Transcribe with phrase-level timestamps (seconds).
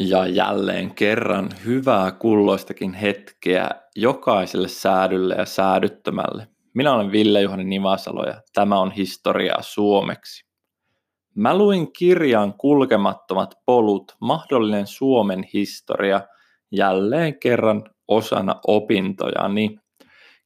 [0.00, 6.48] Ja jälleen kerran hyvää kulloistakin hetkeä jokaiselle säädylle ja säädyttömälle.
[6.74, 10.44] Minä olen Ville Juhani Nivasalo ja tämä on historiaa suomeksi.
[11.34, 16.20] Mä luin kirjan Kulkemattomat polut, mahdollinen Suomen historia,
[16.72, 19.78] jälleen kerran osana opintojani.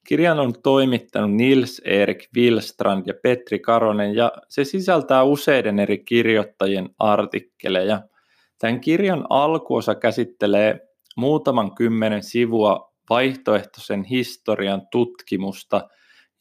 [0.09, 6.91] Kirjan on toimittanut Nils Erik Wilstrand ja Petri Karonen ja se sisältää useiden eri kirjoittajien
[6.99, 8.03] artikkeleja–
[8.59, 10.81] Tämän kirjan alkuosa käsittelee
[11.17, 15.89] muutaman kymmenen sivua vaihtoehtoisen historian tutkimusta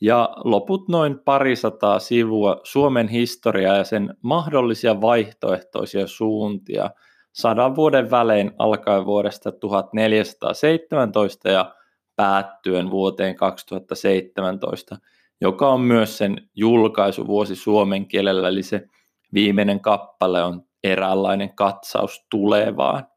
[0.02, 6.90] ja loput noin parisataa sivua Suomen historiaa ja sen mahdollisia vaihtoehtoisia suuntia.
[7.34, 11.76] Sadan vuoden välein alkaen vuodesta 1417 ja
[12.16, 14.98] päättyen vuoteen 2017,
[15.42, 18.88] joka on myös sen julkaisuvuosi suomen kielellä, eli se
[19.34, 23.08] viimeinen kappale on eräänlainen katsaus tulevaan.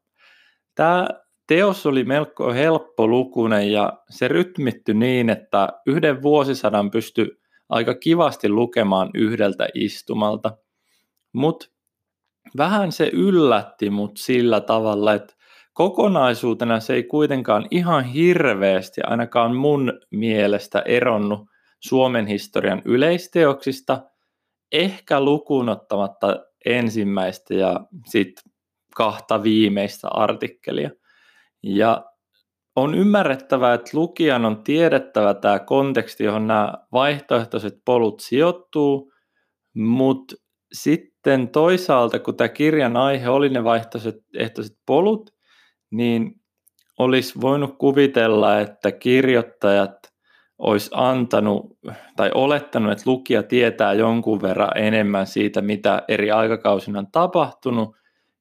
[0.75, 1.07] Tämä
[1.47, 7.27] teos oli melko helppolukunen ja se rytmitty niin, että yhden vuosisadan pystyi
[7.69, 10.57] aika kivasti lukemaan yhdeltä istumalta.
[11.33, 11.65] Mutta
[12.57, 15.33] vähän se yllätti mut sillä tavalla, että
[15.73, 21.39] kokonaisuutena se ei kuitenkaan ihan hirveästi ainakaan mun mielestä eronnut
[21.79, 24.01] Suomen historian yleisteoksista,
[24.71, 28.51] ehkä lukuun ottamatta ensimmäistä ja sitten
[28.95, 30.89] kahta viimeistä artikkelia.
[31.63, 32.05] Ja
[32.75, 39.13] on ymmärrettävää, että lukijan on tiedettävä tämä konteksti, johon nämä vaihtoehtoiset polut sijoittuu,
[39.73, 40.35] mutta
[40.73, 45.29] sitten toisaalta, kun tämä kirjan aihe oli ne vaihtoehtoiset polut,
[45.91, 46.41] niin
[46.99, 50.00] olisi voinut kuvitella, että kirjoittajat
[50.61, 51.77] olisi antanut
[52.15, 57.95] tai olettanut, että lukija tietää jonkun verran enemmän siitä, mitä eri aikakausina on tapahtunut,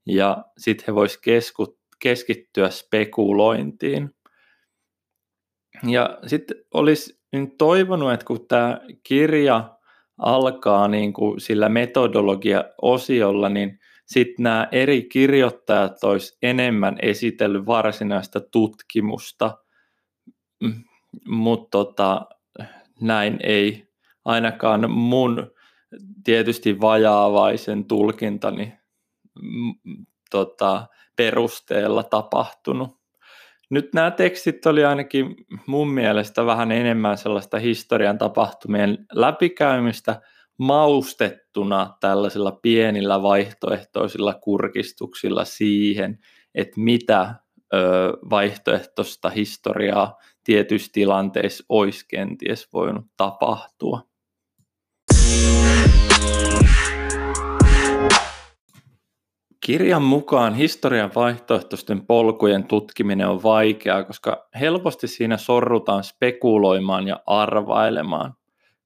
[0.07, 1.23] ja sitten he voisivat
[2.03, 4.11] keskittyä spekulointiin.
[5.87, 7.21] Ja sitten olisi
[7.59, 9.77] toivonut, että kun tämä kirja
[10.19, 19.59] alkaa niin kuin sillä metodologia-osiolla, niin sitten nämä eri kirjoittajat olisi enemmän esitellyt varsinaista tutkimusta,
[21.29, 22.27] mutta tota,
[23.01, 23.89] näin ei
[24.25, 25.51] ainakaan mun
[26.25, 28.73] tietysti vajaavaisen tulkintani
[30.31, 33.01] tota, perusteella tapahtunut.
[33.71, 35.35] Nyt nämä tekstit oli ainakin
[35.67, 40.21] mun mielestä vähän enemmän sellaista historian tapahtumien läpikäymistä
[40.59, 46.19] maustettuna tällaisilla pienillä vaihtoehtoisilla kurkistuksilla siihen,
[46.55, 47.35] että mitä
[47.75, 47.77] ö,
[48.31, 54.11] vaihtoehtoista historiaa tietyissä tilanteissa olisi kenties voinut tapahtua.
[59.67, 68.35] Kirjan mukaan historian vaihtoehtoisten polkujen tutkiminen on vaikeaa, koska helposti siinä sorrutaan spekuloimaan ja arvailemaan.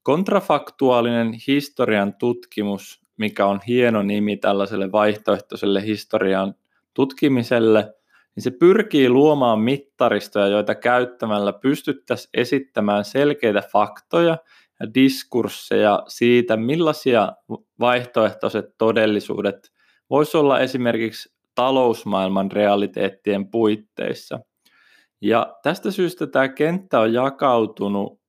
[0.03, 6.54] Kontrafaktuaalinen historian tutkimus, mikä on hieno nimi tällaiselle vaihtoehtoiselle historian
[6.94, 7.94] tutkimiselle,
[8.37, 14.39] niin se pyrkii luomaan mittaristoja, joita käyttämällä pystyttäisiin esittämään selkeitä faktoja
[14.81, 17.33] ja diskursseja siitä, millaisia
[17.81, 19.72] vaihtoehtoiset todellisuudet
[20.11, 24.41] voisi olla esimerkiksi talousmaailman realiteettien puitteissa.
[25.21, 28.21] Ja tästä syystä tämä kenttä on jakautunut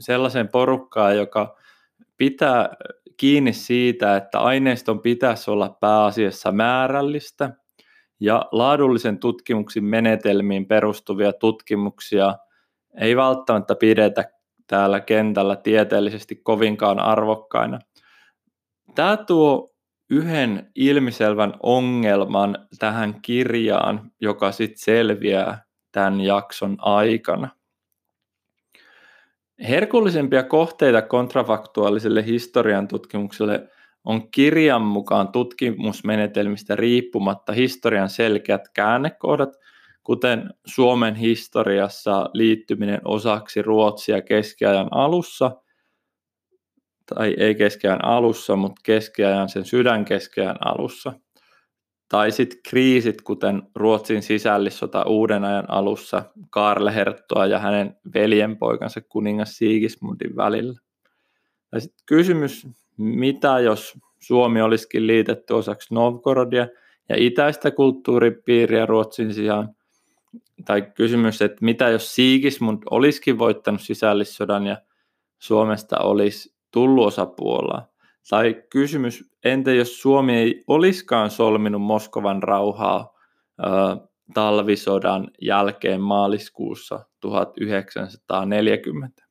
[0.00, 1.56] sellaiseen porukkaan, joka
[2.16, 2.68] pitää
[3.16, 7.50] kiinni siitä, että aineiston pitäisi olla pääasiassa määrällistä–
[8.20, 12.34] ja laadullisen tutkimuksen menetelmiin perustuvia tutkimuksia
[13.00, 14.24] ei välttämättä pidetä
[14.66, 17.78] täällä kentällä tieteellisesti kovinkaan arvokkaina.
[18.94, 19.74] Tämä tuo
[20.10, 27.48] yhden ilmiselvän ongelman tähän kirjaan, joka sitten selviää tämän jakson aikana.
[29.68, 33.68] Herkullisempia kohteita kontrafaktuaaliselle historian tutkimukselle
[34.04, 39.56] on kirjan mukaan tutkimusmenetelmistä riippumatta historian selkeät käännekohdat,
[40.02, 45.50] kuten Suomen historiassa liittyminen osaksi Ruotsia keskiajan alussa,
[47.14, 51.12] tai ei keskiajan alussa, mutta keskiajan sen sydän keskiajan alussa.
[52.08, 59.56] Tai sitten kriisit, kuten Ruotsin sisällissota uuden ajan alussa Karle Herttoa ja hänen veljenpoikansa kuningas
[59.56, 60.80] Sigismundin välillä.
[61.72, 62.66] Ja sitten kysymys
[62.98, 66.68] mitä jos Suomi olisikin liitetty osaksi Novgorodia
[67.08, 69.74] ja itäistä kulttuuripiiriä Ruotsin sijaan?
[70.64, 74.76] Tai kysymys, että mitä jos Sigismund olisikin voittanut sisällissodan ja
[75.38, 77.88] Suomesta olisi tullut osapuolaa?
[78.30, 83.14] Tai kysymys, entä jos Suomi ei olisikaan solminut Moskovan rauhaa
[84.34, 89.27] talvisodan jälkeen maaliskuussa 1940.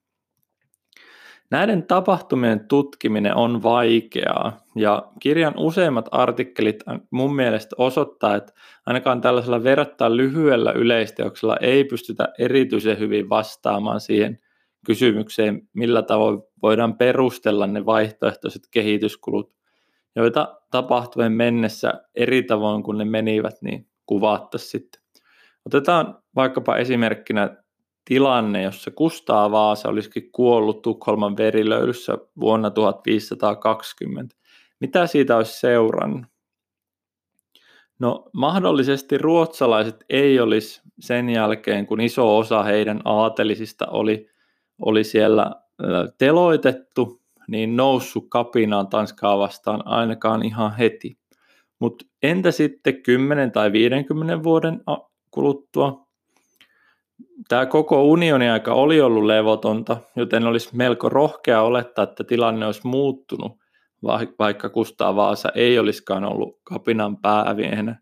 [1.52, 8.54] Näiden tapahtumien tutkiminen on vaikeaa ja kirjan useimmat artikkelit mun mielestä osoittaa, että
[8.86, 14.40] ainakaan tällaisella verrattain lyhyellä yleisteoksella ei pystytä erityisen hyvin vastaamaan siihen
[14.86, 19.54] kysymykseen, millä tavoin voidaan perustella ne vaihtoehtoiset kehityskulut,
[20.16, 25.02] joita tapahtumien mennessä eri tavoin kuin ne menivät, niin kuvattaisiin sitten.
[25.66, 27.56] Otetaan vaikkapa esimerkkinä
[28.08, 34.36] tilanne, jossa Kustaa Vaasa olisikin kuollut Tukholman verilöylyssä vuonna 1520.
[34.80, 36.26] Mitä siitä olisi seurannut?
[38.00, 44.30] No mahdollisesti ruotsalaiset ei olisi sen jälkeen, kun iso osa heidän aatelisista oli,
[44.82, 45.52] oli siellä
[46.18, 51.18] teloitettu, niin noussut kapinaan Tanskaa vastaan ainakaan ihan heti.
[51.80, 54.82] Mutta entä sitten 10 tai 50 vuoden
[55.32, 56.07] kuluttua?
[57.48, 62.88] Tämä koko unionin aika oli ollut levotonta, joten olisi melko rohkea olettaa, että tilanne olisi
[62.88, 63.52] muuttunut,
[64.40, 68.00] vaikka Kustaa Vaasa ei olisikaan ollut kapinan päämiehenä.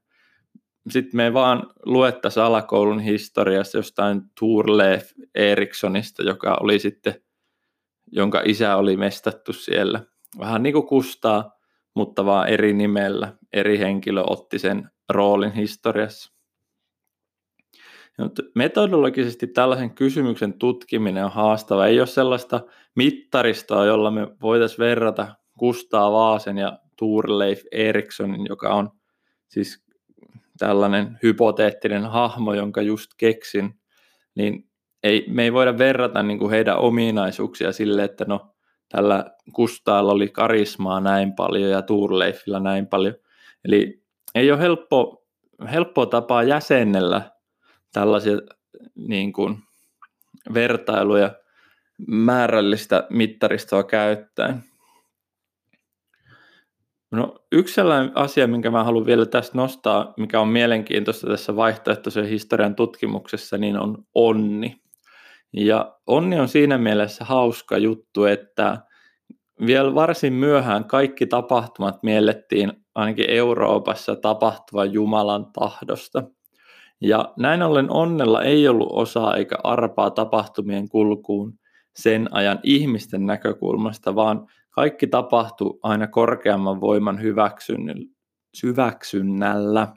[0.89, 7.15] Sitten me vaan luettaisiin alakoulun historiassa jostain Turleif Erikssonista, joka oli sitten,
[8.12, 10.01] jonka isä oli mestattu siellä.
[10.39, 11.51] Vähän niin kuin Kustaa,
[11.95, 13.33] mutta vaan eri nimellä.
[13.53, 16.35] Eri henkilö otti sen roolin historiassa.
[18.18, 21.88] Mutta metodologisesti tällaisen kysymyksen tutkiminen on haastava.
[21.88, 22.62] Ei ole sellaista
[22.96, 28.90] mittaristoa, jolla me voitaisiin verrata Kustaa Vaasen ja Turleif Erikssonin, joka on
[29.48, 29.86] siis
[30.58, 33.80] tällainen hypoteettinen hahmo, jonka just keksin,
[34.36, 34.70] niin
[35.04, 38.56] ei, me ei voida verrata niin kuin heidän ominaisuuksia sille, että no
[38.90, 43.16] tällä Kustaalla oli karismaa näin paljon ja Turleifilla näin paljon.
[43.66, 44.04] Eli
[44.36, 45.26] ei ole helppo,
[45.72, 47.35] helppo tapaa jäsennellä
[47.95, 48.38] tällaisia
[48.95, 49.57] niin kuin
[50.53, 51.31] vertailuja
[52.07, 54.63] määrällistä mittaristoa käyttäen.
[57.12, 62.25] No, yksi sellainen asia, minkä mä haluan vielä tästä nostaa, mikä on mielenkiintoista tässä vaihtoehtoisen
[62.25, 64.81] historian tutkimuksessa, niin on onni.
[65.53, 68.77] Ja onni on siinä mielessä hauska juttu, että
[69.65, 76.24] vielä varsin myöhään kaikki tapahtumat miellettiin ainakin Euroopassa tapahtuvan Jumalan tahdosta.
[77.01, 81.53] Ja näin ollen onnella ei ollut osaa eikä arpaa tapahtumien kulkuun
[81.95, 87.19] sen ajan ihmisten näkökulmasta, vaan kaikki tapahtui aina korkeamman voiman
[88.63, 89.88] hyväksynnällä.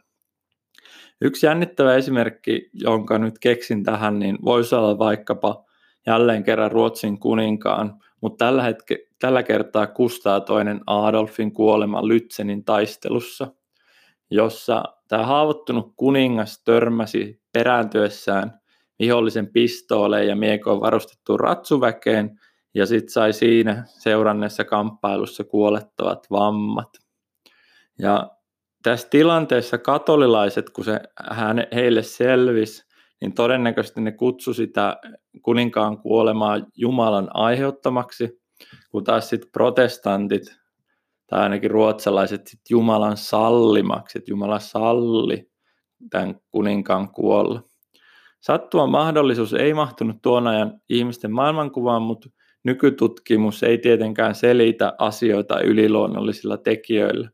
[1.20, 5.64] Yksi jännittävä esimerkki, jonka nyt keksin tähän, niin voisi olla vaikkapa
[6.06, 13.52] jälleen kerran Ruotsin kuninkaan, mutta tällä, hetke, tällä kertaa kustaa toinen Adolfin kuolema Lytsenin taistelussa,
[14.30, 18.60] jossa tämä haavoittunut kuningas törmäsi perääntyessään
[18.98, 22.40] vihollisen pistooleen ja miekoon varustettuun ratsuväkeen
[22.74, 26.88] ja sitten sai siinä seuranneessa kamppailussa kuolettavat vammat.
[27.98, 28.30] Ja
[28.82, 31.00] tässä tilanteessa katolilaiset, kun se
[31.30, 32.88] hän, heille selvisi,
[33.20, 34.96] niin todennäköisesti ne kutsui sitä
[35.42, 38.40] kuninkaan kuolemaa Jumalan aiheuttamaksi,
[38.90, 40.42] kun taas sitten protestantit
[41.28, 45.50] tai ainakin ruotsalaiset sit Jumalan sallimaksi, että Jumala salli
[46.10, 47.62] tämän kuninkaan kuolla.
[48.40, 52.28] Sattuva mahdollisuus ei mahtunut tuon ajan ihmisten maailmankuvaan, mutta
[52.64, 57.30] nykytutkimus ei tietenkään selitä asioita yliluonnollisilla tekijöillä.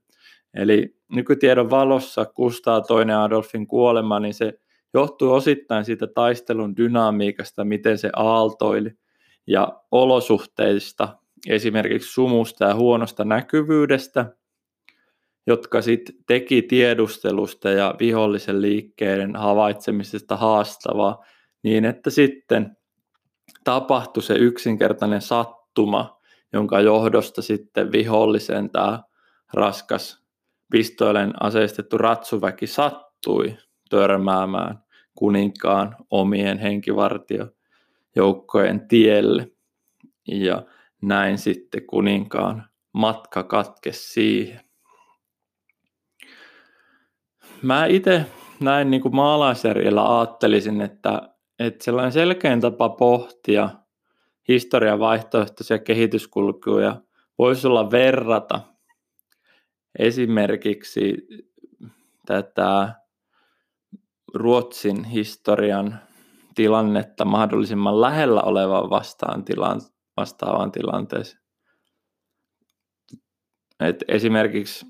[0.54, 4.52] Eli nykytiedon valossa Kustaa toinen Adolfin kuolema, niin se
[4.94, 8.90] johtuu osittain siitä taistelun dynamiikasta, miten se aaltoili,
[9.46, 14.36] ja olosuhteista, esimerkiksi sumusta ja huonosta näkyvyydestä,
[15.46, 21.24] jotka sitten teki tiedustelusta ja vihollisen liikkeiden havaitsemisesta haastavaa,
[21.62, 22.76] niin että sitten
[23.64, 26.20] tapahtui se yksinkertainen sattuma,
[26.52, 29.02] jonka johdosta sitten vihollisen tämä
[29.52, 30.24] raskas
[30.70, 33.56] pistoilen aseistettu ratsuväki sattui
[33.90, 34.84] törmäämään
[35.14, 39.50] kuninkaan omien henkivartiojoukkojen tielle.
[40.28, 40.62] Ja
[41.08, 44.60] näin sitten kuninkaan matka katkesi siihen.
[47.62, 48.26] Mä itse
[48.60, 53.70] näin niin kuin maalaisjärjellä ajattelisin, että, että sellainen selkein tapa pohtia
[54.48, 57.00] historian vaihtoehtoisia kehityskulkuja
[57.38, 58.60] voisi olla verrata
[59.98, 61.14] esimerkiksi
[62.26, 62.94] tätä
[64.34, 65.98] Ruotsin historian
[66.54, 69.80] tilannetta mahdollisimman lähellä olevaan vastaan tilan,
[70.16, 71.44] vastaavaan tilanteeseen.
[73.80, 74.86] Et esimerkiksi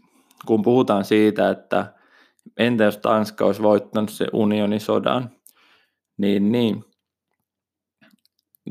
[0.47, 1.95] kun puhutaan siitä, että
[2.57, 5.31] entä jos Tanska olisi voittanut se unionisodan,
[6.17, 6.85] niin, niin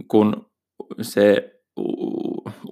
[0.07, 0.51] kun
[1.01, 1.53] se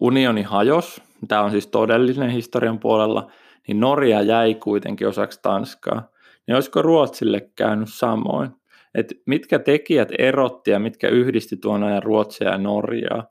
[0.02, 3.32] unioni hajos, tämä on siis todellinen historian puolella,
[3.68, 6.10] niin Norja jäi kuitenkin osaksi Tanskaa.
[6.48, 8.50] Niin olisiko Ruotsille käynyt samoin?
[8.96, 13.28] Et mitkä tekijät erotti ja mitkä yhdisti tuon ajan Ruotsia ja Norjaa,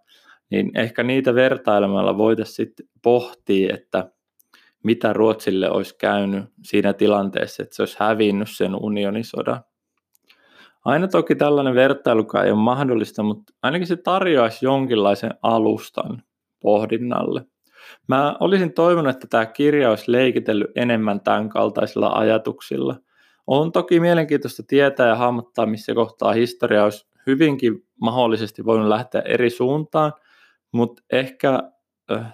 [0.50, 4.11] niin ehkä niitä vertailemalla voitaisiin sitten pohtia, että
[4.83, 9.61] mitä Ruotsille olisi käynyt siinä tilanteessa, että se olisi hävinnyt sen unionisodan.
[10.85, 16.23] Aina toki tällainen vertailukaan ei ole mahdollista, mutta ainakin se tarjoaisi jonkinlaisen alustan
[16.61, 17.45] pohdinnalle.
[18.09, 22.97] Mä olisin toivonut, että tämä kirja olisi leikitellyt enemmän tämän kaltaisilla ajatuksilla.
[23.47, 29.50] On toki mielenkiintoista tietää ja hahmottaa, missä kohtaa historia olisi hyvinkin mahdollisesti voinut lähteä eri
[29.50, 30.12] suuntaan,
[30.73, 31.62] mutta ehkä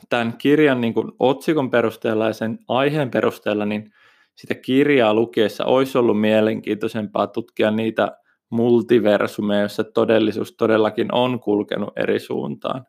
[0.09, 3.93] tämän kirjan niin kuin otsikon perusteella ja sen aiheen perusteella, niin
[4.35, 8.16] sitä kirjaa lukiessa olisi ollut mielenkiintoisempaa tutkia niitä
[8.50, 12.85] multiversumeja, joissa todellisuus todellakin on kulkenut eri suuntaan.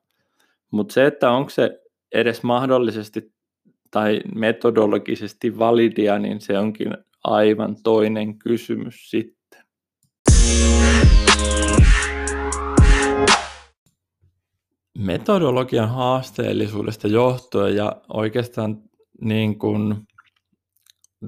[0.72, 1.80] Mutta se, että onko se
[2.12, 3.34] edes mahdollisesti
[3.92, 9.62] tai metodologisesti validia, niin se onkin aivan toinen kysymys sitten.
[14.98, 18.82] Metodologian haasteellisuudesta johtuen ja oikeastaan
[19.22, 20.08] niin kuin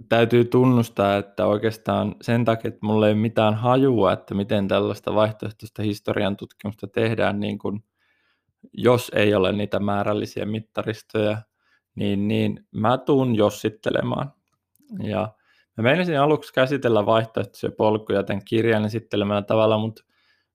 [0.09, 5.15] täytyy tunnustaa, että oikeastaan sen takia, että mulla ei ole mitään hajua, että miten tällaista
[5.15, 7.83] vaihtoehtoista historian tutkimusta tehdään, niin kuin,
[8.73, 11.37] jos ei ole niitä määrällisiä mittaristoja,
[11.95, 14.33] niin, niin mä tuun jossittelemaan.
[15.03, 15.33] Ja
[15.77, 20.03] mä meinasin aluksi käsitellä vaihtoehtoisia polkuja tämän kirjan esittelemällä tavalla, mutta,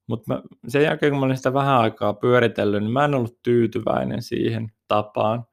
[0.07, 4.23] mutta sen jälkeen kun mä olin sitä vähän aikaa pyöritellyt, niin mä en ollut tyytyväinen
[4.23, 5.45] siihen tapaan,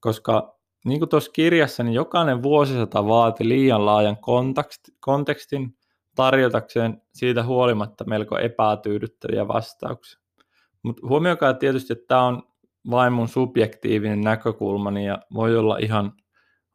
[0.00, 4.16] koska niin kuin tuossa kirjassa, niin jokainen vuosisata vaati liian laajan
[5.00, 5.76] kontekstin
[6.14, 10.20] tarjotakseen siitä huolimatta melko epätyydyttäviä vastauksia.
[10.82, 12.42] Mutta huomioikaa tietysti, että tämä on
[12.90, 16.12] vain mun subjektiivinen näkökulmani ja voi olla ihan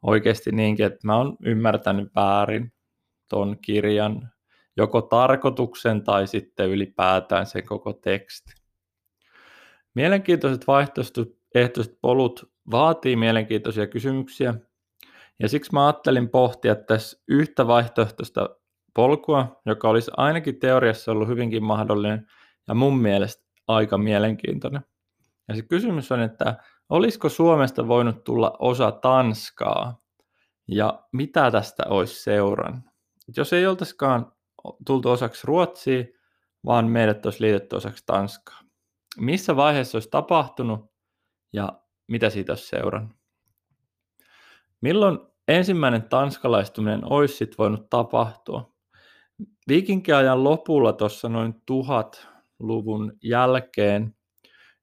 [0.02, 2.72] oikeasti niinkin, että mä oon ymmärtänyt väärin
[3.28, 4.30] ton kirjan
[4.76, 8.52] joko tarkoituksen tai sitten ylipäätään sen koko teksti.
[9.94, 14.54] Mielenkiintoiset vaihtoehtoiset polut vaatii mielenkiintoisia kysymyksiä,
[15.38, 18.48] ja siksi mä ajattelin pohtia tässä yhtä vaihtoehtoista
[18.94, 22.26] polkua, joka olisi ainakin teoriassa ollut hyvinkin mahdollinen
[22.68, 24.82] ja mun mielestä aika mielenkiintoinen.
[25.48, 26.56] Ja se kysymys on, että
[26.88, 30.00] olisiko Suomesta voinut tulla osa Tanskaa
[30.68, 32.84] ja mitä tästä olisi seurannut?
[33.36, 34.32] Jos ei oltaisikaan
[34.86, 36.04] tultu osaksi Ruotsia,
[36.66, 38.60] vaan meidät olisi liitetty osaksi Tanskaa.
[39.18, 40.92] Missä vaiheessa olisi tapahtunut
[41.52, 43.16] ja mitä siitä olisi seurannut.
[44.80, 48.72] Milloin ensimmäinen tanskalaistuminen olisi sit voinut tapahtua?
[49.68, 54.16] Viikinkiajan lopulla tuossa noin tuhat luvun jälkeen,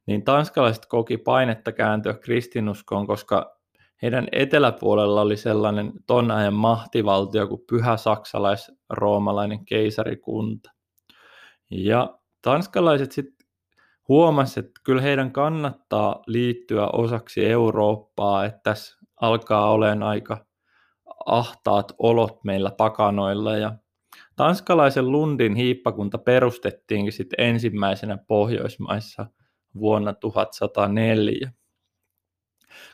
[0.06, 3.57] niin tanskalaiset koki painetta kääntyä kristinuskoon, koska
[4.02, 10.72] heidän eteläpuolella oli sellainen ton ajan mahtivaltio kuin pyhä saksalais-roomalainen keisarikunta.
[11.72, 13.48] Ja tanskalaiset sitten
[14.08, 20.46] huomasi, että kyllä heidän kannattaa liittyä osaksi Eurooppaa, että tässä alkaa olemaan aika
[21.26, 23.76] ahtaat olot meillä pakanoilla ja
[24.36, 29.26] tanskalaisen Lundin hiippakunta perustettiinkin sitten ensimmäisenä Pohjoismaissa
[29.80, 31.52] vuonna 1104.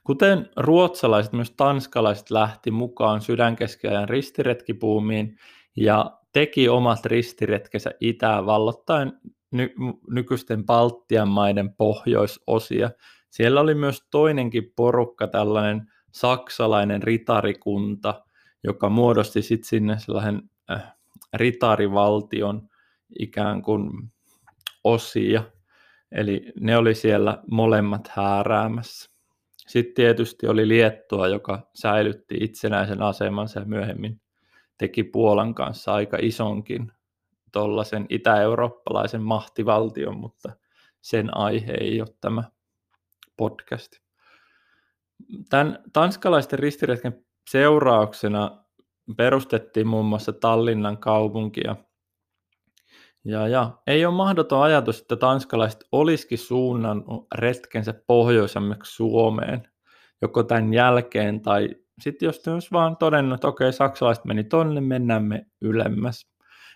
[0.03, 5.37] Kuten ruotsalaiset, myös tanskalaiset lähti mukaan sydänkeskiajan ristiretkipuumiin
[5.75, 9.19] ja teki omat ristiretkensä itään vallottaen
[9.51, 9.73] ny-
[10.09, 12.89] nykyisten Baltian maiden pohjoisosia.
[13.29, 18.25] Siellä oli myös toinenkin porukka, tällainen saksalainen ritarikunta,
[18.63, 20.93] joka muodosti sitten sinne sellaisen äh,
[21.33, 22.69] ritarivaltion
[23.19, 23.91] ikään kuin
[24.83, 25.43] osia.
[26.11, 29.12] Eli ne oli siellä molemmat hääräämässä.
[29.67, 34.22] Sitten tietysti oli Liettua, joka säilytti itsenäisen asemansa ja myöhemmin
[34.77, 36.91] teki Puolan kanssa aika isonkin
[37.51, 40.51] tuollaisen itä-eurooppalaisen mahtivaltion, mutta
[41.01, 42.43] sen aihe ei ole tämä
[43.38, 43.91] podcast.
[45.50, 48.65] Tämän tanskalaisten ristiretken seurauksena
[49.17, 51.67] perustettiin muun muassa Tallinnan kaupunkia.
[51.67, 51.75] Ja,
[53.25, 59.68] ja ei ole mahdoton ajatus, että tanskalaiset olisikin suunnannut retkensä pohjoisemmaksi Suomeen,
[60.22, 61.70] joko tämän jälkeen tai
[62.01, 66.27] sitten jos olisi vaan todennut, että okei, saksalaiset meni tonne, mennään me ylemmäs.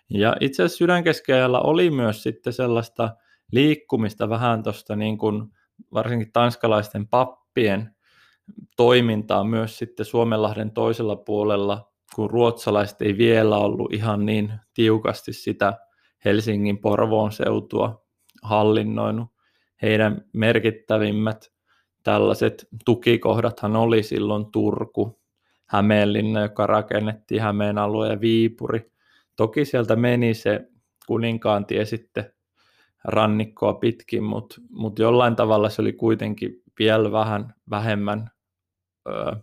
[0.09, 3.15] Ja itse asiassa sydänkeskeajalla oli myös sitten sellaista
[3.51, 5.43] liikkumista vähän tuosta niin kuin
[5.93, 7.95] varsinkin tanskalaisten pappien
[8.77, 15.73] toimintaa myös sitten Suomenlahden toisella puolella kun ruotsalaiset ei vielä ollut ihan niin tiukasti sitä
[16.25, 18.05] Helsingin Porvoon seutua
[18.43, 19.27] hallinnoinut.
[19.81, 21.51] Heidän merkittävimmät
[22.03, 25.21] tällaiset tukikohdathan oli silloin Turku,
[25.65, 28.91] Hämeenlinna, joka rakennettiin Hämeen alue ja Viipuri.
[29.35, 30.67] Toki sieltä meni se
[31.07, 32.33] kuninkaan tie sitten
[33.03, 38.31] rannikkoa pitkin, mutta mut jollain tavalla se oli kuitenkin vielä vähän vähemmän
[39.09, 39.35] ö,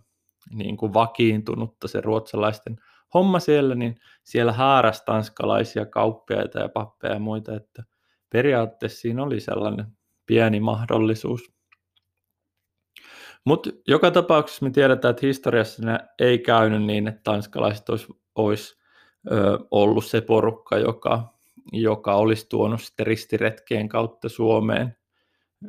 [0.51, 2.77] niin kuin vakiintunutta se ruotsalaisten
[3.15, 7.83] homma siellä, niin siellä hääräsi tanskalaisia kauppiaita ja pappeja ja muita, että
[8.29, 9.85] periaatteessa siinä oli sellainen
[10.25, 11.55] pieni mahdollisuus.
[13.45, 15.83] Mutta joka tapauksessa me tiedetään, että historiassa
[16.19, 17.85] ei käynyt niin, että tanskalaiset
[18.35, 18.77] olisi,
[19.31, 21.33] ö, ollut se porukka, joka,
[21.71, 24.97] joka olisi tuonut sitten ristiretkien kautta Suomeen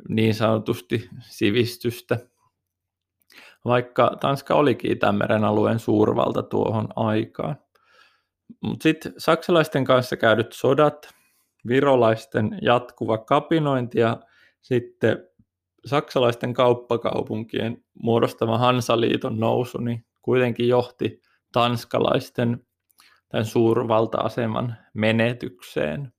[0.09, 2.19] niin sanotusti sivistystä.
[3.65, 7.55] Vaikka Tanska olikin Itämeren alueen suurvalta tuohon aikaan.
[8.61, 11.09] Mutta sitten saksalaisten kanssa käydyt sodat,
[11.67, 14.17] virolaisten jatkuva kapinointi ja
[14.61, 15.27] sitten
[15.85, 21.21] saksalaisten kauppakaupunkien muodostama Hansaliiton nousu niin kuitenkin johti
[21.51, 22.67] tanskalaisten
[23.29, 26.13] tämän suurvalta-aseman menetykseen.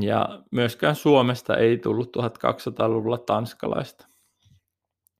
[0.00, 4.06] Ja myöskään Suomesta ei tullut 1200-luvulla tanskalaista.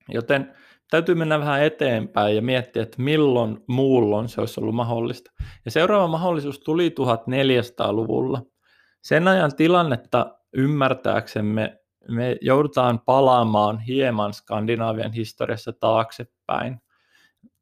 [0.09, 0.55] Joten
[0.91, 5.33] täytyy mennä vähän eteenpäin ja miettiä, että milloin muulloin se olisi ollut mahdollista.
[5.65, 8.43] Ja seuraava mahdollisuus tuli 1400-luvulla.
[9.03, 16.81] Sen ajan tilannetta ymmärtääksemme me joudutaan palaamaan hieman Skandinavian historiassa taaksepäin,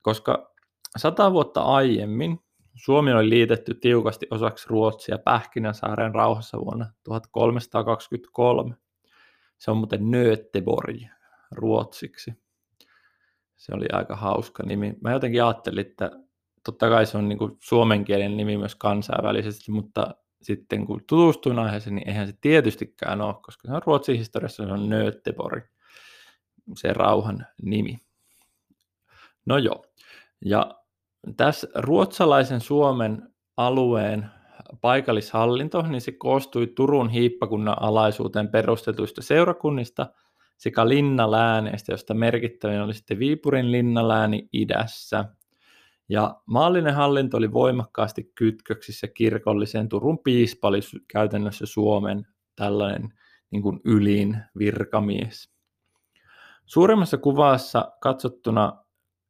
[0.03, 0.53] koska
[0.97, 2.39] sata vuotta aiemmin
[2.75, 8.75] Suomi oli liitetty tiukasti osaksi Ruotsia Pähkinänsaaren rauhassa vuonna 1323.
[9.59, 11.03] Se on muuten Nöteborg
[11.55, 12.35] ruotsiksi.
[13.57, 14.95] Se oli aika hauska nimi.
[15.01, 16.11] Mä jotenkin ajattelin, että
[16.65, 22.09] totta kai se on niin suomenkielinen nimi myös kansainvälisesti, mutta sitten kun tutustuin aiheeseen, niin
[22.09, 25.65] eihän se tietystikään ole, koska se on Ruotsin historiassa se on Nöteborg,
[26.77, 27.99] se rauhan nimi.
[29.47, 29.85] No joo,
[30.45, 30.75] ja
[31.37, 34.27] tässä ruotsalaisen Suomen alueen
[34.81, 40.07] paikallishallinto, niin se koostui Turun hiippakunnan alaisuuteen perustetuista seurakunnista
[40.57, 45.25] sekä linnalääneistä, josta merkittävin oli sitten Viipurin linnalääni idässä.
[46.09, 53.09] Ja maallinen hallinto oli voimakkaasti kytköksissä kirkolliseen Turun piispa oli käytännössä Suomen tällainen
[53.51, 55.55] niin kuin ylin virkamies.
[56.67, 58.85] Suurimmassa kuvassa katsottuna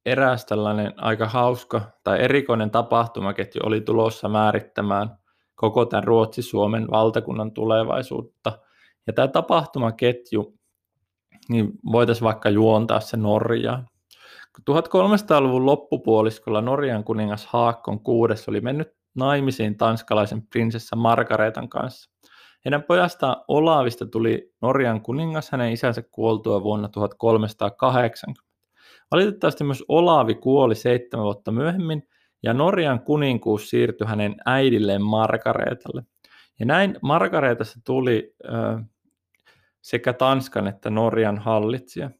[0.06, 5.10] eräs tällainen aika hauska tai erikoinen tapahtumaketju oli tulossa määrittämään
[5.54, 8.58] koko tämän Ruotsi-Suomen valtakunnan tulevaisuutta.
[9.06, 10.58] Ja tämä tapahtumaketju,
[11.48, 13.88] niin voitaisiin vaikka juontaa se Norjaan.
[14.70, 22.10] 1300-luvun loppupuoliskolla Norjan kuningas Haakon kuudes oli mennyt naimisiin tanskalaisen prinsessa Margaretan kanssa.
[22.64, 28.42] Heidän pojastaan Olavista tuli Norjan kuningas hänen isänsä kuoltua vuonna 1380.
[29.10, 32.02] Valitettavasti myös Olavi kuoli seitsemän vuotta myöhemmin
[32.42, 36.02] ja Norjan kuninkuus siirtyi hänen äidilleen Margareetalle.
[36.60, 38.48] Ja näin Margareetassa tuli ö,
[39.84, 42.10] sekä Tanskan että Norjan hallitsija.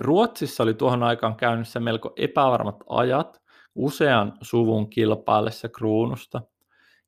[0.00, 3.42] Ruotsissa oli tuohon aikaan käynnissä melko epävarmat ajat
[3.74, 6.42] usean suvun kilpaillessa kruunusta.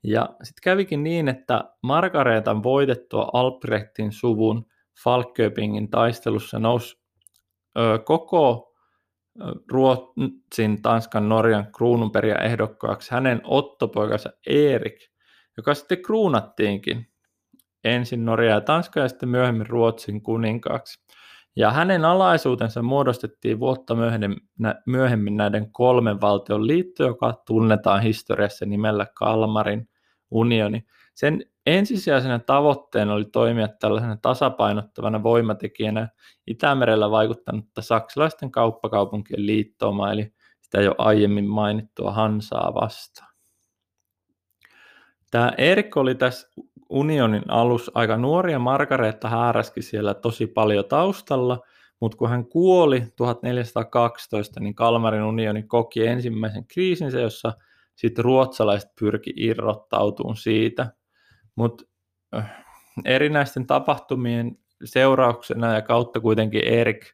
[0.03, 4.66] Ja sitten kävikin niin, että Margareetan voitettua Albrechtin suvun
[5.05, 7.01] Falköpingin taistelussa nousi
[7.79, 8.75] ö, koko
[9.71, 14.97] Ruotsin, Tanskan, Norjan kruununperia ehdokkaaksi hänen ottopoikansa Erik,
[15.57, 17.07] joka sitten kruunattiinkin
[17.87, 21.07] ensin Norja ja Tanska ja sitten myöhemmin Ruotsin kuninkaaksi.
[21.57, 23.94] Ja hänen alaisuutensa muodostettiin vuotta
[24.87, 29.88] myöhemmin näiden kolmen valtion liitto, joka tunnetaan historiassa nimellä Kalmarin
[30.31, 30.87] unioni.
[31.14, 36.09] Sen ensisijaisena tavoitteena oli toimia tällaisena tasapainottavana voimatekijänä
[36.46, 43.33] Itämerellä vaikuttanutta saksalaisten kauppakaupunkien liittooma, eli sitä jo aiemmin mainittua Hansaa vastaan.
[45.31, 46.49] Tämä Erik oli tässä
[46.90, 51.61] unionin alus aika nuori ja Margareetta hääräski siellä tosi paljon taustalla,
[52.01, 57.53] mutta kun hän kuoli 1412, niin Kalmarin unioni koki ensimmäisen kriisinsä, jossa
[57.96, 60.92] sitten ruotsalaiset pyrki irrottautumaan siitä.
[61.57, 61.85] Mutta
[62.37, 62.64] äh,
[63.05, 67.07] erinäisten tapahtumien seurauksena ja kautta kuitenkin Erik,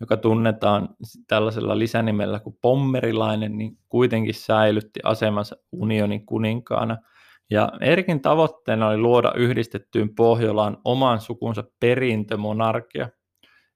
[0.00, 0.88] joka tunnetaan
[1.26, 6.96] tällaisella lisänimellä kuin Pommerilainen, niin kuitenkin säilytti asemansa unionin kuninkaana–
[7.50, 13.08] ja Erikin tavoitteena oli luoda yhdistettyyn Pohjolaan oman sukunsa perintömonarkia.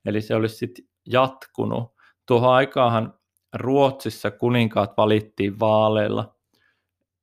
[0.07, 1.93] Eli se olisi sitten jatkunut.
[2.27, 3.15] Tuohon aikaahan
[3.55, 6.35] Ruotsissa kuninkaat valittiin vaaleilla,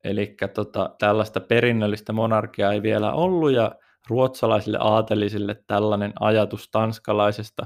[0.04, 3.72] eli tota, tällaista perinnöllistä monarkiaa ei vielä ollut, ja
[4.10, 7.66] ruotsalaisille aatelisille tällainen ajatus tanskalaisesta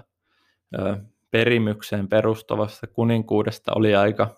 [0.80, 0.98] ö,
[1.32, 4.36] perimykseen perustuvasta kuninkuudesta oli aika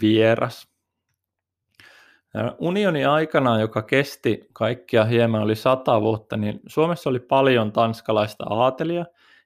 [0.00, 0.68] vieras.
[2.58, 9.04] Unioni aikana, joka kesti kaikkia hieman oli sata vuotta, niin Suomessa oli paljon tanskalaista aatelia,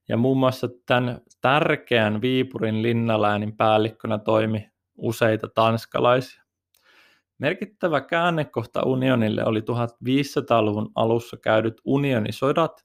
[0.09, 6.43] ja muun muassa tämän tärkeän Viipurin linnaläänin päällikkönä toimi useita tanskalaisia.
[7.39, 12.85] Merkittävä käännekohta unionille oli 1500-luvun alussa käydyt unionisodat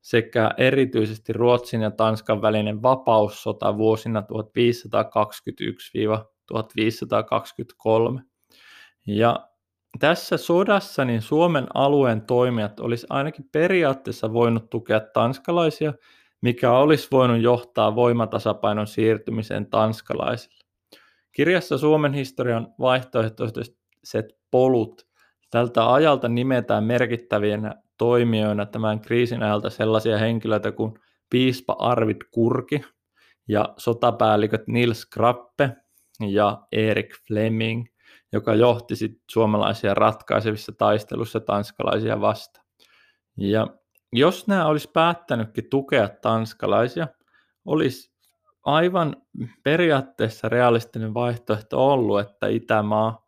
[0.00, 4.24] sekä erityisesti Ruotsin ja Tanskan välinen vapaussota vuosina 1521-1523.
[9.08, 9.48] Ja
[9.98, 15.94] tässä sodassa niin Suomen alueen toimijat olisi ainakin periaatteessa voinut tukea tanskalaisia,
[16.40, 20.64] mikä olisi voinut johtaa voimatasapainon siirtymiseen tanskalaisille.
[21.32, 23.76] Kirjassa Suomen historian vaihtoehtoiset
[24.50, 25.06] polut
[25.50, 30.94] tältä ajalta nimetään merkittävienä toimijoina tämän kriisin ajalta sellaisia henkilöitä kuin
[31.30, 32.80] piispa Arvid Kurki
[33.48, 35.70] ja sotapäälliköt Nils Krappe
[36.28, 37.86] ja Erik Fleming–
[38.32, 42.66] joka johti sit suomalaisia ratkaisevissa taistelussa tanskalaisia vastaan.
[43.36, 43.66] Ja
[44.12, 47.08] jos nämä olisi päättänytkin tukea tanskalaisia,
[47.64, 48.12] olisi
[48.64, 49.16] aivan
[49.62, 53.26] periaatteessa realistinen vaihtoehto ollut, että Itämaa,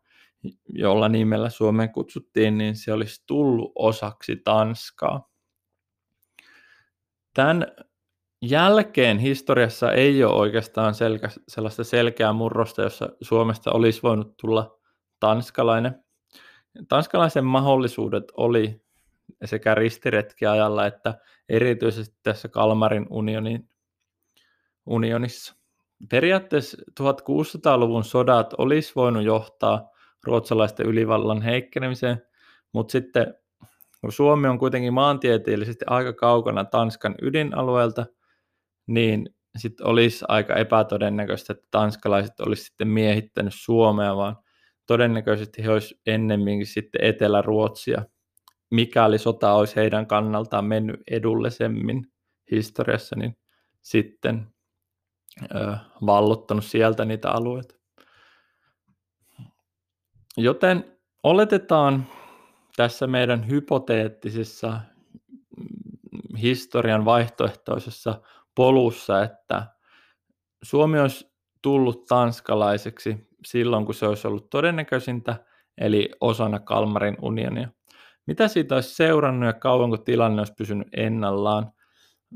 [0.69, 5.29] jolla nimellä Suomeen kutsuttiin, niin se olisi tullut osaksi Tanskaa.
[7.33, 7.67] Tämän
[8.41, 14.80] jälkeen historiassa ei ole oikeastaan selkä, sellaista selkeää murrosta, jossa Suomesta olisi voinut tulla
[15.21, 16.03] tanskalainen.
[16.87, 18.81] Tanskalaisen mahdollisuudet oli
[19.45, 23.69] sekä ristiretkiajalla että erityisesti tässä Kalmarin unionin,
[24.85, 25.55] unionissa.
[26.09, 29.89] Periaatteessa 1600-luvun sodat olisi voinut johtaa
[30.23, 32.21] ruotsalaisten ylivallan heikkenemiseen,
[32.73, 33.35] mutta sitten
[34.01, 38.05] kun Suomi on kuitenkin maantieteellisesti aika kaukana Tanskan ydinalueelta,
[38.87, 44.37] niin sitten olisi aika epätodennäköistä, että tanskalaiset olisivat sitten miehittänyt Suomea, vaan
[44.91, 48.05] todennäköisesti he olisivat ennemminkin sitten Etelä-Ruotsia,
[48.71, 52.07] mikäli sota olisi heidän kannaltaan mennyt edullisemmin
[52.51, 53.37] historiassa, niin
[53.81, 54.47] sitten
[55.55, 57.75] ö, vallottanut sieltä niitä alueita.
[60.37, 62.07] Joten oletetaan
[62.75, 64.79] tässä meidän hypoteettisessa
[65.57, 68.21] mm, historian vaihtoehtoisessa
[68.55, 69.67] polussa, että
[70.63, 75.35] Suomi olisi tullut tanskalaiseksi silloin, kun se olisi ollut todennäköisintä,
[75.77, 77.69] eli osana Kalmarin unionia.
[78.27, 81.71] Mitä siitä olisi seurannut ja kauanko tilanne olisi pysynyt ennallaan?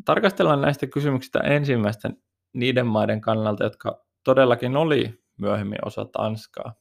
[0.06, 2.10] Tarkastellaan näistä kysymyksistä ensimmäistä
[2.54, 6.74] niiden maiden kannalta, jotka todellakin oli myöhemmin osa Tanskaa.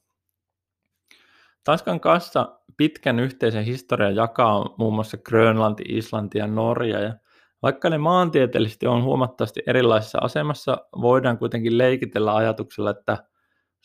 [1.63, 6.99] Tanskan kanssa pitkän yhteisen historian jakaa muun muassa Grönlanti, Islanti ja Norja.
[6.99, 7.13] Ja
[7.61, 13.17] vaikka ne maantieteellisesti on huomattavasti erilaisessa asemassa, voidaan kuitenkin leikitellä ajatuksella, että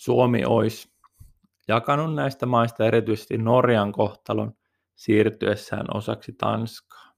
[0.00, 0.88] Suomi olisi
[1.68, 4.52] jakanut näistä maista erityisesti Norjan kohtalon
[4.96, 7.12] siirtyessään osaksi Tanskaa.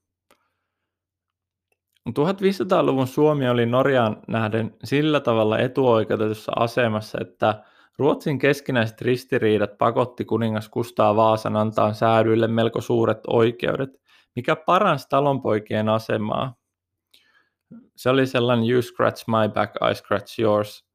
[2.09, 7.63] 1500-luvun Suomi oli Norjaan nähden sillä tavalla etuoikeutetussa asemassa, että
[7.97, 14.01] Ruotsin keskinäiset ristiriidat pakotti kuningas Kustaa Vaasan antaa säädyille melko suuret oikeudet,
[14.35, 16.55] mikä paransi talonpoikien asemaa.
[17.95, 20.92] Se oli sellainen you scratch my back, I scratch yours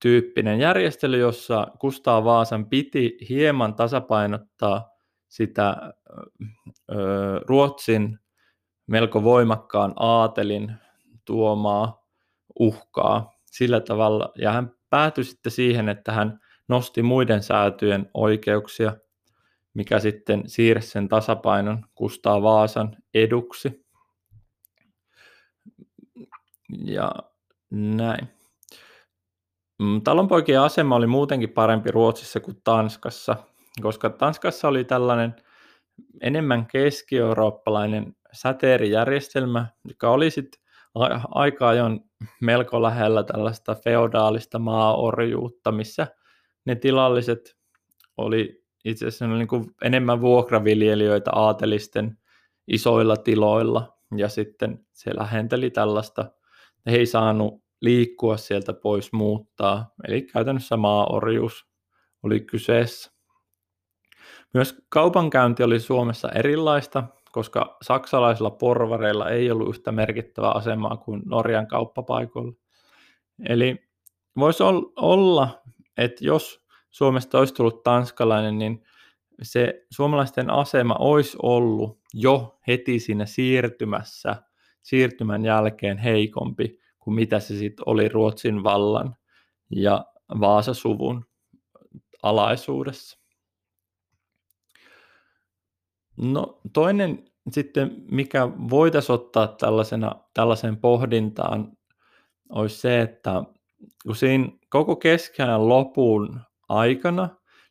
[0.00, 4.90] tyyppinen järjestely, jossa Kustaa Vaasan piti hieman tasapainottaa
[5.28, 5.76] sitä
[7.46, 8.18] Ruotsin
[8.86, 10.72] melko voimakkaan aatelin
[11.24, 12.06] tuomaa
[12.58, 18.96] uhkaa sillä tavalla, ja hän päätyi sitten siihen, että hän nosti muiden säätyjen oikeuksia,
[19.74, 23.86] mikä sitten siirsi sen tasapainon Kustaa Vaasan eduksi.
[26.84, 27.12] Ja
[27.70, 28.39] näin.
[29.80, 33.36] Mm, talonpoikien asema oli muutenkin parempi Ruotsissa kuin Tanskassa,
[33.82, 35.34] koska Tanskassa oli tällainen
[36.20, 40.60] enemmän keski-eurooppalainen säteerijärjestelmä, joka oli sitten
[41.28, 42.00] aika ajoin
[42.40, 46.06] melko lähellä tällaista feodaalista maaorjuutta, missä
[46.64, 47.56] ne tilalliset
[48.16, 52.18] oli itse asiassa niin kuin enemmän vuokraviljelijöitä aatelisten
[52.68, 56.30] isoilla tiloilla, ja sitten se lähenteli tällaista,
[56.86, 61.66] he ei saanut liikkua sieltä pois muuttaa, eli käytännössä maaorjuus
[62.22, 63.12] oli kyseessä.
[64.54, 71.66] Myös kaupankäynti oli Suomessa erilaista, koska saksalaisilla porvareilla ei ollut yhtä merkittävää asemaa kuin Norjan
[71.66, 72.52] kauppapaikoilla.
[73.48, 73.90] Eli
[74.36, 74.62] voisi
[74.96, 75.60] olla
[76.00, 78.84] että jos Suomesta olisi tullut tanskalainen, niin
[79.42, 84.36] se suomalaisten asema olisi ollut jo heti siinä siirtymässä,
[84.82, 86.78] siirtymän jälkeen heikompi
[87.10, 89.16] kuin mitä se sitten oli Ruotsin vallan
[89.70, 90.04] ja
[90.40, 91.24] Vaasasuvun
[92.22, 93.18] alaisuudessa.
[96.16, 101.72] No toinen sitten, mikä voitaisiin ottaa tällaisena, tällaisen pohdintaan,
[102.48, 103.44] olisi se, että
[104.06, 107.28] kun siinä koko keskiajan lopun aikana,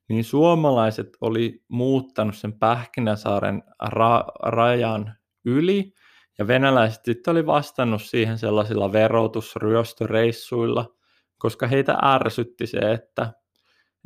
[0.10, 5.93] niin suomalaiset oli muuttanut sen Pähkinäsaaren ra- rajan yli,
[6.39, 10.95] ja venäläiset sitten oli vastannut siihen sellaisilla verotusryöstöreissuilla,
[11.38, 13.34] koska heitä ärsytti se, että,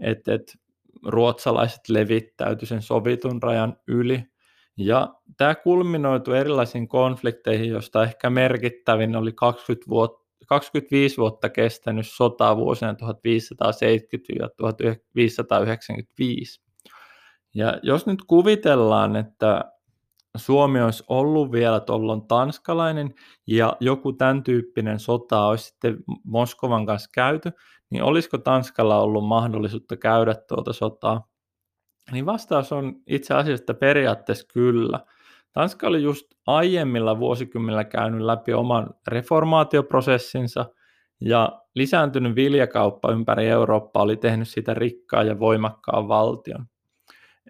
[0.02, 0.54] että, että
[1.06, 4.24] ruotsalaiset levittäytyi sen sovitun rajan yli.
[4.78, 12.58] Ja tämä kulminoitu erilaisiin konflikteihin, joista ehkä merkittävin oli 20 vuotta 25 vuotta kestänyt sota
[12.58, 12.96] vuosina 1570-1595.
[17.56, 19.73] Ja jos nyt kuvitellaan, että
[20.38, 23.14] Suomi olisi ollut vielä tuolloin tanskalainen
[23.48, 27.52] ja joku tämän tyyppinen sota olisi sitten Moskovan kanssa käyty,
[27.90, 31.28] niin olisiko Tanskalla ollut mahdollisuutta käydä tuota sotaa?
[32.12, 35.00] Niin vastaus on itse asiassa periaatteessa kyllä.
[35.54, 40.66] Tanska oli just aiemmilla vuosikymmenillä käynyt läpi oman reformaatioprosessinsa
[41.22, 46.66] ja lisääntynyt viljakauppa ympäri Eurooppaa oli tehnyt sitä rikkaa ja voimakkaan valtion.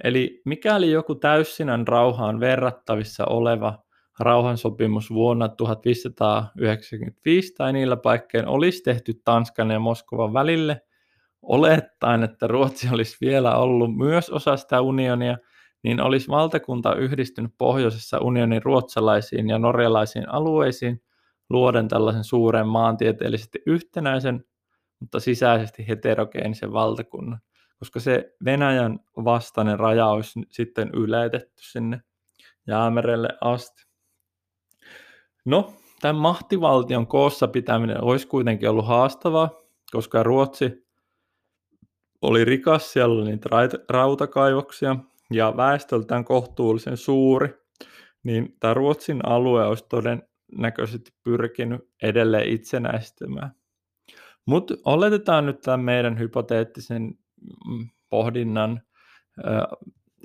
[0.03, 3.83] Eli mikäli joku täyssinän rauhaan verrattavissa oleva
[4.19, 10.81] rauhansopimus vuonna 1595 tai niillä paikkein olisi tehty Tanskan ja Moskovan välille,
[11.41, 15.37] olettaen, että Ruotsi olisi vielä ollut myös osa sitä unionia–
[15.83, 21.01] niin olisi valtakunta yhdistynyt pohjoisessa unionin ruotsalaisiin ja norjalaisiin alueisiin
[21.49, 24.45] luoden tällaisen suuren maantieteellisesti yhtenäisen,
[24.99, 27.39] mutta sisäisesti heterogeenisen valtakunnan,
[27.83, 32.01] koska se Venäjän vastainen raja olisi sitten yleitetty sinne
[32.67, 33.83] jäämerelle asti.
[35.45, 39.49] No, tämän mahtivaltion koossa pitäminen olisi kuitenkin ollut haastavaa,
[39.91, 40.87] koska Ruotsi
[42.21, 43.49] oli rikas, siellä oli niitä
[43.89, 44.95] rautakaivoksia,
[45.31, 47.49] ja väestöltään kohtuullisen suuri,
[48.23, 53.51] niin tämä Ruotsin alue olisi todennäköisesti pyrkinyt edelleen itsenäistymään.
[54.45, 57.22] Mutta oletetaan nyt tämän meidän hypoteettisen
[58.09, 58.81] pohdinnan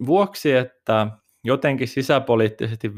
[0.07, 1.07] vuoksi, että
[1.45, 2.97] jotenkin sisäpoliittisesti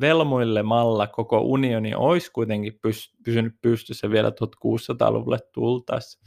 [0.00, 2.80] velmuilemalla koko unioni olisi kuitenkin
[3.24, 6.20] pysynyt pystyssä vielä 1600-luvulle tultaessa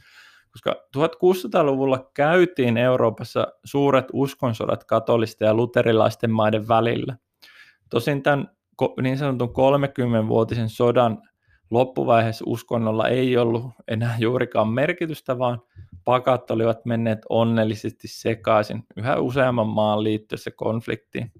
[0.54, 7.16] koska 1600-luvulla käytiin Euroopassa suuret uskonsodat katolisten ja luterilaisten maiden välillä.
[7.90, 8.48] Tosin tämän
[9.02, 11.22] niin sanotun 30-vuotisen sodan
[11.70, 15.62] loppuvaiheessa uskonnolla ei ollut enää juurikaan merkitystä, vaan
[16.04, 21.32] pakat olivat menneet onnellisesti sekaisin yhä useamman maan liittyessä konfliktiin.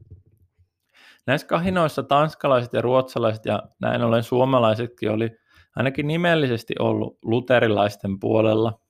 [1.27, 5.31] Näissä kahinoissa tanskalaiset ja ruotsalaiset ja näin ollen suomalaisetkin oli
[5.77, 8.79] ainakin nimellisesti ollut luterilaisten puolella–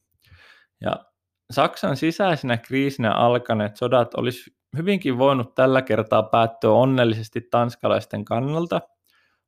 [0.81, 1.05] ja
[1.51, 8.81] Saksan sisäisenä kriisinä alkaneet sodat olisi hyvinkin voinut tällä kertaa päättyä onnellisesti tanskalaisten kannalta,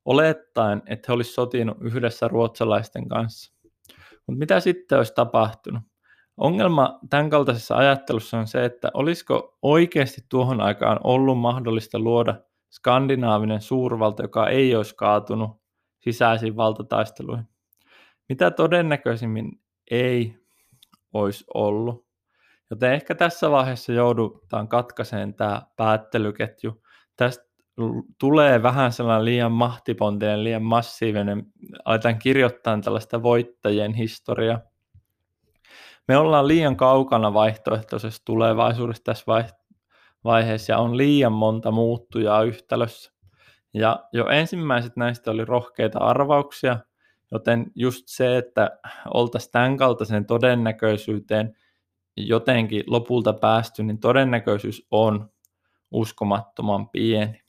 [0.07, 3.53] olettaen, että he olisivat sotinut yhdessä ruotsalaisten kanssa.
[4.27, 5.83] Mutta mitä sitten olisi tapahtunut?
[6.37, 12.35] Ongelma tämän kaltaisessa ajattelussa on se, että olisiko oikeasti tuohon aikaan ollut mahdollista luoda
[12.71, 15.51] skandinaavinen suurvalta, joka ei olisi kaatunut
[15.99, 17.47] sisäisiin valtataisteluihin.
[18.29, 20.35] Mitä todennäköisimmin ei,
[21.13, 22.07] olisi ollut.
[22.69, 26.83] Joten ehkä tässä vaiheessa joudutaan katkaiseen tämä päättelyketju.
[27.15, 27.46] Tästä
[28.19, 31.45] tulee vähän sellainen liian mahtipontinen, liian massiivinen,
[31.85, 34.59] aletaan kirjoittaa tällaista voittajien historiaa.
[36.07, 39.25] Me ollaan liian kaukana vaihtoehtoisesta tulevaisuudesta tässä
[40.23, 43.11] vaiheessa ja on liian monta muuttujaa yhtälössä.
[43.73, 46.79] Ja jo ensimmäiset näistä oli rohkeita arvauksia,
[47.31, 48.79] Joten just se, että
[49.13, 51.57] oltaisiin tämän kaltaisen todennäköisyyteen
[52.17, 55.29] jotenkin lopulta päästy, niin todennäköisyys on
[55.91, 57.41] uskomattoman pieni.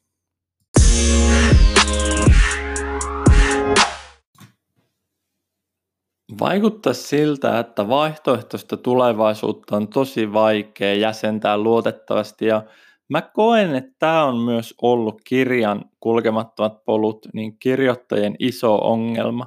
[6.41, 12.63] Vaikuttaa siltä, että vaihtoehtoista tulevaisuutta on tosi vaikea jäsentää luotettavasti ja
[13.09, 19.47] mä koen, että tämä on myös ollut kirjan kulkemattomat polut, niin kirjoittajien iso ongelma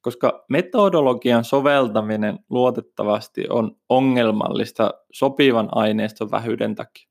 [0.00, 7.07] koska metodologian soveltaminen luotettavasti on ongelmallista sopivan aineiston vähyyden takia.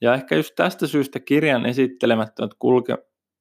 [0.00, 2.98] Ja ehkä just tästä syystä kirjan esittelemättömät kulke,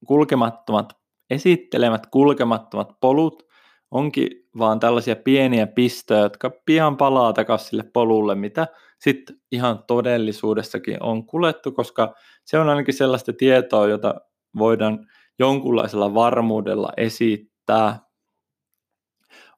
[0.08, 0.94] kulkemattomat,
[1.30, 3.46] esittelemät kulkemattomat polut
[3.92, 8.68] onkin vaan tällaisia pieniä pistöjä, jotka pian palaa takaisin sille polulle, mitä
[9.00, 12.14] sitten ihan todellisuudessakin on kuljettu, koska
[12.46, 14.16] se on ainakin sellaista tietoa, jota
[14.58, 15.08] voidaan
[15.40, 18.00] jonkunlaisella varmuudella esittää.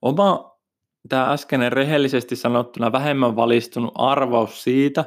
[0.01, 0.57] Oma
[1.09, 5.05] tämä äskeinen rehellisesti sanottuna vähemmän valistunut arvaus siitä,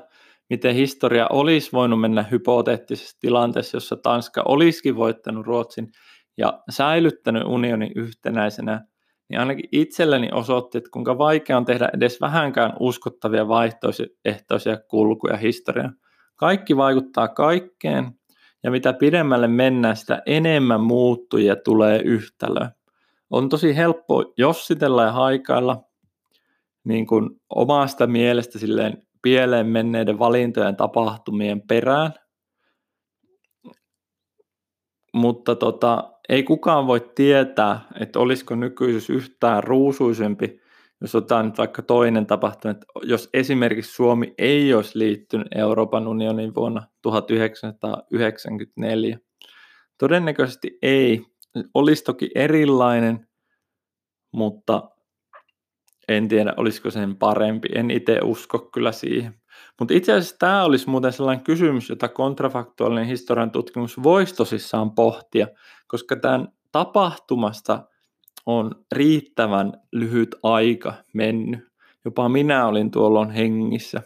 [0.51, 5.89] miten historia olisi voinut mennä hypoteettisessa tilanteessa, jossa Tanska olisikin voittanut Ruotsin
[6.39, 8.85] ja säilyttänyt unionin yhtenäisenä,
[9.29, 15.95] niin ainakin itselleni osoitti, että kuinka vaikea on tehdä edes vähänkään uskottavia vaihtoehtoisia kulkuja historiaan.
[16.37, 18.11] Kaikki vaikuttaa kaikkeen,
[18.63, 22.71] ja mitä pidemmälle mennään, sitä enemmän muuttujia tulee yhtälöön.
[23.31, 25.83] On tosi helppo jossitella ja haikailla
[26.85, 32.12] niin kuin omasta mielestä silleen pieleen menneiden valintojen tapahtumien perään,
[35.14, 40.61] mutta tota, ei kukaan voi tietää, että olisiko nykyisyys yhtään ruusuisempi,
[41.00, 46.54] jos otetaan nyt vaikka toinen tapahtuma, että jos esimerkiksi Suomi ei olisi liittynyt Euroopan unioniin
[46.54, 49.18] vuonna 1994.
[49.98, 51.26] Todennäköisesti ei.
[51.74, 53.28] Olisi toki erilainen,
[54.33, 54.90] mutta
[56.11, 57.68] en tiedä, olisiko sen parempi.
[57.75, 59.35] En itse usko kyllä siihen.
[59.79, 65.46] Mutta itse asiassa tämä olisi muuten sellainen kysymys, jota kontrafaktuaalinen historian tutkimus voisi tosissaan pohtia,
[65.87, 67.85] koska tämän tapahtumasta
[68.46, 71.61] on riittävän lyhyt aika mennyt.
[72.05, 74.03] Jopa minä olin tuolloin hengissä.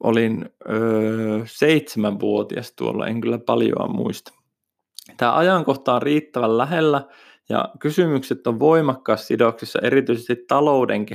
[0.00, 4.32] Olin öö, seitsemänvuotias tuolla, en kyllä paljon muista.
[5.16, 7.02] Tämä ajankohta on riittävän lähellä
[7.50, 11.06] ja kysymykset on voimakkaassa sidoksissa erityisesti talouden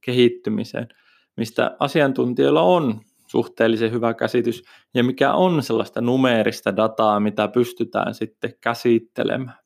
[0.00, 0.88] kehittymiseen,
[1.36, 4.64] mistä asiantuntijoilla on suhteellisen hyvä käsitys
[4.94, 9.58] ja mikä on sellaista numeerista dataa, mitä pystytään sitten käsittelemään.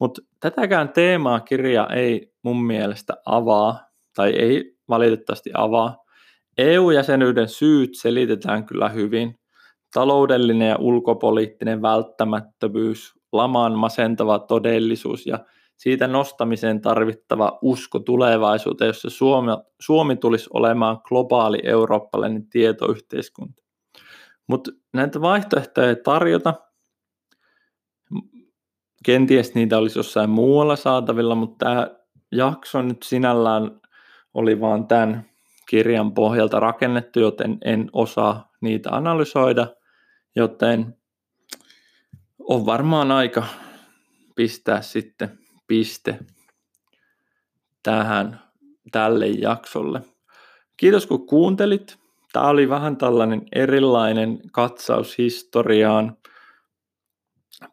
[0.00, 3.80] Mutta tätäkään teemaa kirja ei mun mielestä avaa,
[4.16, 5.96] tai ei valitettavasti avaa.
[6.58, 9.34] EU-jäsenyyden syyt selitetään kyllä hyvin.
[9.94, 15.38] Taloudellinen ja ulkopoliittinen välttämättömyys, laman masentava todellisuus ja
[15.76, 23.62] siitä nostamiseen tarvittava usko tulevaisuuteen, jossa Suomi, Suomi tulisi olemaan globaali eurooppalainen tietoyhteiskunta.
[24.46, 26.54] Mutta näitä vaihtoehtoja ei tarjota.
[29.04, 31.90] Kenties niitä olisi jossain muualla saatavilla, mutta tämä
[32.32, 33.80] jakso nyt sinällään
[34.34, 35.30] oli vaan tämän
[35.68, 39.66] kirjan pohjalta rakennettu, joten en osaa niitä analysoida,
[40.36, 40.97] joten
[42.48, 43.44] on varmaan aika
[44.34, 46.18] pistää sitten piste
[47.82, 48.40] tähän
[48.92, 50.00] tälle jaksolle.
[50.76, 51.98] Kiitos kun kuuntelit.
[52.32, 56.16] Tämä oli vähän tällainen erilainen katsaus historiaan.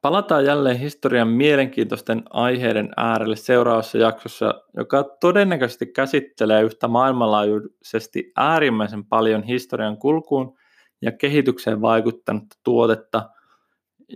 [0.02, 9.44] Palataan jälleen historian mielenkiintoisten aiheiden äärelle seuraavassa jaksossa, joka todennäköisesti käsittelee yhtä maailmanlaajuisesti äärimmäisen paljon
[9.44, 10.58] historian kulkuun
[11.02, 13.30] ja kehitykseen vaikuttanutta tuotetta,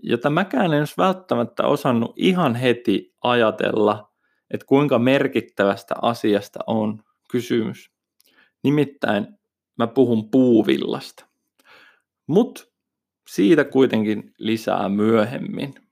[0.04, 4.12] jota mäkään en välttämättä osannut ihan heti ajatella,
[4.52, 7.92] että kuinka merkittävästä asiasta on kysymys.
[8.64, 9.28] Nimittäin
[9.78, 11.26] mä puhun puuvillasta.
[12.28, 12.64] Mutta
[13.30, 15.89] siitä kuitenkin lisää myöhemmin.